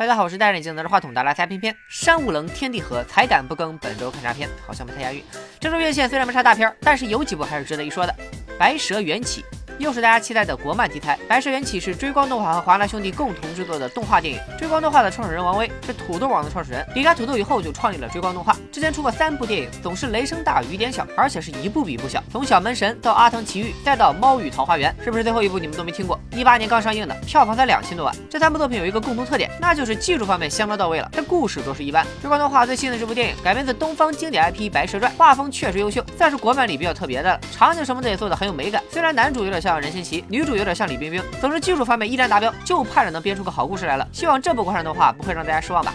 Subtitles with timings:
[0.00, 1.76] 大家好，我是戴着眼镜拿着话筒的拉塞偏偏。
[1.86, 3.76] 山无棱，天地合，才敢不更。
[3.76, 4.48] 本周看啥片？
[4.66, 5.22] 好像不太押韵。
[5.58, 8.16] 这周院线虽然没啥大片，但是有几部还是值得一说的。
[8.58, 9.42] 《白蛇缘起》。
[9.80, 14.38] 又是大家期待的国漫题材，《白蛇缘起》是追光动画和华纳兄弟共同制作的动画电影。
[14.58, 18.54] 追光动画的创始人王威是土豆网的创始人，离开土豆以后就创立了追光动画。
[18.70, 22.22] 之前出过三部电影，总是雷声大雨点小，而且是一部比一部小。
[22.30, 26.20] 从小门神到阿腾奇遇，再到猫与桃花源，是不是最后一部你们都没听过？
[26.32, 28.14] 一八年刚上映的，票房才两千多万。
[28.28, 32.06] 这三部作品有一个共同特点，那就是技术方面相当到位了，但故事都是一般。
[32.20, 37.40] 追光动画最新的这部电影改编自东方经典 IP《白蛇传》，画风确实优秀，算是国漫里比较特别的了。
[37.50, 38.82] 场景什么的也做的很有美感。
[38.92, 40.56] 虽然男主有点像任新奇，女主。
[40.56, 44.08] 有点像李冰冰，总之技术方面依然达标，就盼着能编出个好故事来了。
[44.12, 45.94] 希望这部国产动画不会让大家失望吧。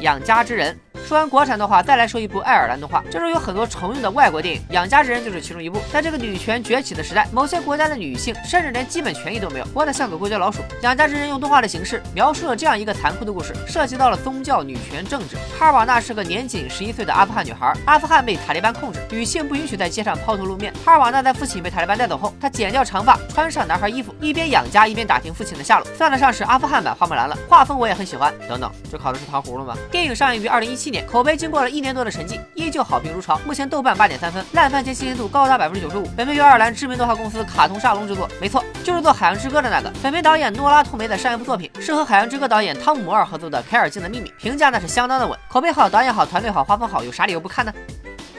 [0.00, 0.78] 养家之人。
[1.06, 3.02] 说完国产动画，再来说一部爱尔兰动画。
[3.10, 5.78] 这中有很多重用的外国电影，《养家之人》就是其中一部。
[5.92, 10.62] 在这个女权崛起的时代，某些国家的女性甚至连基本权益都没有，活得像个过街老鼠。
[10.82, 15.36] 《养家之人》用动画的形式描述了这样一个残酷的故事，涉及到了宗教、女权、政治。
[15.58, 20.72] 哈尔瓦纳是个年仅十一岁的阿富汗女孩，阿富汗被塔利班控制，女性不允许在街上抛头露面。
[20.84, 27.36] 哈尔瓦纳在父亲被塔利班带走后，她剪掉长发，穿上男孩衣服，一边养家一边打听父亲的下落，算得上是阿富汗版花木兰了。
[27.48, 28.32] 画风我也很喜欢。
[28.48, 29.76] 等等，这考的是糖葫芦吗？
[29.90, 31.68] 电影上映于二零一七点，口碑经过了。
[31.68, 33.40] 一年多的沉寂，依旧好评如潮。
[33.44, 36.06] 目前豆瓣八点三分，烂番茄新鲜度高达百分之九十五。
[36.16, 39.90] 本片由爱尔兰知名动画公司卡通沙龙制作，没错，就是做《海洋之歌》的那个。
[40.02, 45.36] 本片导演诺拉·托梅的上一部作品是和《海洋之歌》导演汤姆·摩尔合作的《凯尔金的秘密》，评价那是相当的稳。
[45.48, 47.72] 口碑好，导演好，团队好，画风好，有啥理由不看呢？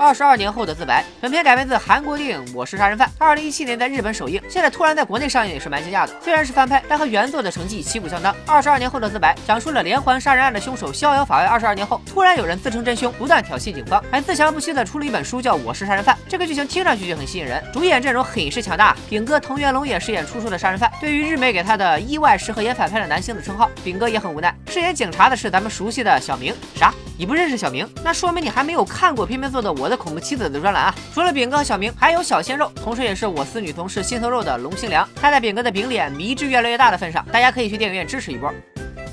[0.00, 6.16] 二十二年后的自白，本片改编自韩国电影《我是杀人犯》，二零一七年在日本首映，现在突然在国内上映也是蛮惊讶的。
[6.22, 8.34] 虽然是翻拍，但和原作的成绩旗鼓相当。
[8.46, 16.16] 二十二年后的自白讲述了连环杀人案的凶手逍遥法外二十二年后，突然有人自称真凶，不断挑衅警方，还自强不息的出了一本书叫《我是杀人犯》。
[16.26, 20.90] 这个剧情听上去就很吸引人，主演阵容很是强大，炳哥藤原龙也饰演出书的杀人犯。
[20.98, 24.54] 对于日媒给他的意外适合演反派的男星的称号，炳哥也很无奈。
[24.66, 26.90] 饰演警察的是咱们熟悉的小明，啥？
[27.18, 27.86] 你不认识小明？
[28.02, 30.94] 那说明你还没有看过偏偏做的《我的恐怖妻子》的专栏啊！
[31.12, 35.06] 除了饼哥和小明，还有小鲜肉，同时也是我司女同事心头肉的龙星良。
[35.14, 38.50] 看在饼哥的饼脸迷之越来越大的份上，大家可以去电影院支持一波。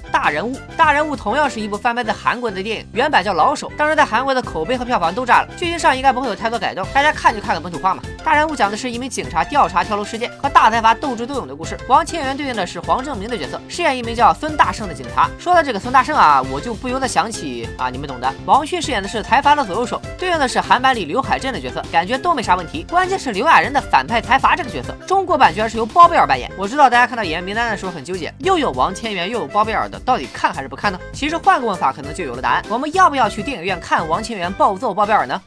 [0.09, 5.49] 大人物，大人物同样是一部翻拍在韩国的电影，原版叫老手，当时在韩国的口碑和票房都炸了。
[5.57, 8.01] 剧情上应该不会有太多改动，大家看就看个本土化嘛。
[8.27, 11.79] 大人物讲的是一名警察调查跳楼事件和大财阀斗智斗勇的故事。
[11.87, 15.29] 王千源对应的是黄正明的角色，饰演一名叫孙大圣的警察。
[15.39, 18.29] 说到这个孙大圣啊，我就不由得想起啊，你们懂的。
[18.45, 22.85] 王迅饰演的是财阀的左右手，对应的是韩版里刘海镇的角色，感觉都没啥问题。
[22.89, 26.51] 关键是刘亚仁的反派财阀这个角色，中国版居然是由包贝尔扮演。
[26.57, 30.75] 我知道大家看到演员名单的时候很纠结，又有王千源又有包贝尔的，到底看还是不？
[30.75, 30.99] 看呢？
[31.13, 32.61] 其实换个问法，可能就有了答案。
[32.67, 35.41] 我们要不要去电影院看王千源暴揍包贝尔呢？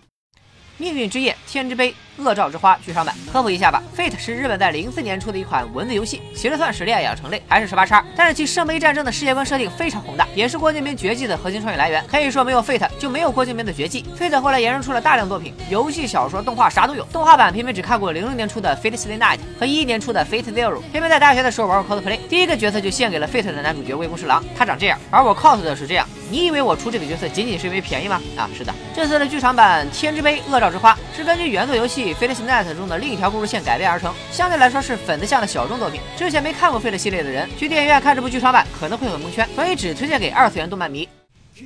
[0.80, 1.94] 命运之夜，天之杯。
[2.16, 3.82] 恶兆之花剧场版，科普一下吧。
[3.96, 8.04] Fate 是日本在零四年出的一款文字游戏，其实算是恋爱养成类，还是十八叉。
[8.14, 12.04] 但是其圣杯战争的世界观设定非常宏大，也是郭敬明绝技的核心创意来源。
[12.06, 14.04] 可以说没有 Fate 就没有郭敬明的绝技。
[14.18, 17.04] Fate 后来衍生出了大量作品，游戏、小说、动画啥都有。
[17.04, 20.80] 动画版偏偏只看过零六年出的 Fate Stay Night 和一一年出的 Fate Zero。
[20.92, 26.06] 偏偏在大学的时候玩过 cosplay，第一个角色就献给了 Fate 的男主角魏公侍郎，他长这样，而我 cos 的是这样。
[26.30, 28.20] 你以为我出这个角色仅仅是因为便宜吗？
[28.36, 32.90] 啊，是的，这次的剧场版《天之杯：恶兆之花》是根据原作游戏 Fate Stay Night 中。
[32.90, 36.00] 的另一条故事线改编而成，相对来说是粉丝向的小众作品。
[36.16, 41.08] 之前没看过《fit 系列的人，去电影院看这部剧场版可能会很蒙圈，所以只推荐给二次元动漫迷。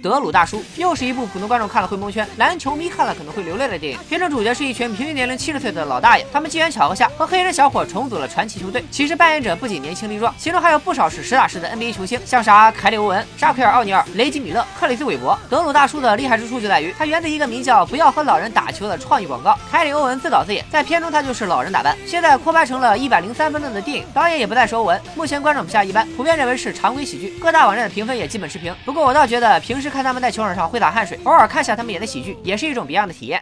[0.02, 3.98] 德鲁大叔又是一部普通观众看了会蒙圈，篮球迷看了可能会流泪的电影。
[4.08, 8.84] 片中主角是一群平均年龄七十岁的老大爷，他们机缘巧合下和黑人小伙重组了传奇球队。
[8.90, 15.38] 其实扮演者不仅年轻力壮，其中还有不少是实打实的 NBA 球星，像啥凯里欧文、沙奎尔奥尼尔、雷吉米勒、克里斯韦伯。
[15.48, 19.58] 德鲁大叔的厉害之处就在于，他源自一个名叫“不要和老人打球”的创意广告。
[19.70, 21.96] 凯里欧文自导自演，在片中他就是老人打扮。
[22.06, 25.00] 现在扩拍成了一百零三分钟的电影，导演也不再是欧文。
[25.14, 28.74] 目前观众评价一般，普遍认为是常规喜剧，各大网站的评分也基本持平。
[28.84, 30.68] 不过我倒觉得，平时看他们在球场上。
[30.68, 33.40] 挥洒汗水，偶尔看下他们演的喜剧，也是一种别样的体验。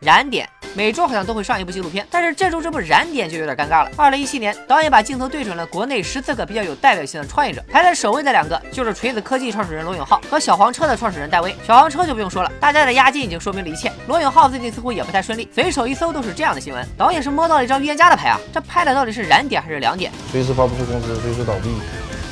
[0.00, 3.90] 燃点每周好像都会上一部纪录片，但是这周这部燃点就有点尴尬了。
[3.96, 11.52] 二零一七年，导演把镜头对准了国内十四个比较有代表性的创业者，排在首位的两个就是锤子科技创始人罗永浩和小黄车的创始人戴威。
[11.66, 13.90] 小黄车就不用说了，大家的押金已经说明了一切。
[14.06, 16.86] 罗永浩最近似乎也不太顺利，随手一搜都是这样的新闻。
[16.96, 20.12] 导演是摸到了一张预言家的牌啊，这拍的到底是燃点还是两点？
[20.30, 21.74] 随时发不出工资，随时倒闭，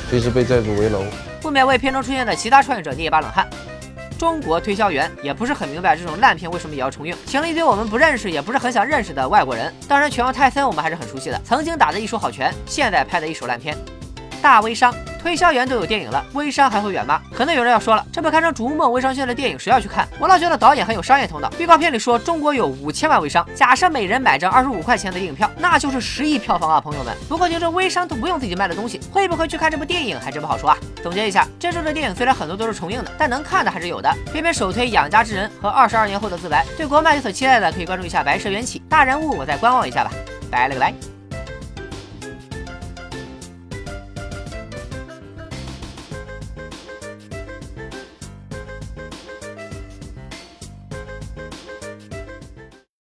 [0.09, 1.03] 随时被债主围楼，
[1.47, 3.47] 不免为片中出现的其他创业者捏一把冷汗。
[4.19, 9.73] 中国推销员也不是很明白这种烂片为什么也要重映，请了一堆我们不认识也不是很想认识的外国人。
[9.87, 13.77] 当然，拳王泰森我们还是很熟悉的，曾经打的一手好拳，现在拍的一手烂片。
[14.41, 14.93] 大微商。
[15.27, 17.21] 推销员都有电影了，微商还会远吗？
[17.33, 20.07] 可能有人要说了，这不堪称逐梦微商圈的电影谁要去看？
[20.21, 21.51] 我倒觉得导演很有商业头脑。
[21.59, 27.13] 预告片里说中国有五千万微商，假设每人买张二十五块钱的电影票，那就是十亿票房啊，朋友们。
[27.27, 30.77] 不过听说微商都不用自己卖的东西，会不会去看这部电影还真不好说啊。
[31.03, 34.09] 总结一下，这周的电影虽然很多都是重映的，但能看的还是有的。
[34.31, 38.79] 偏偏首推《养家之人》和《二十二年后的自白》，对国漫有所期待的可以关注一下《白蛇缘起》。
[38.87, 40.11] 大人物我再观望一下吧。
[40.49, 41.16] 拜了个拜。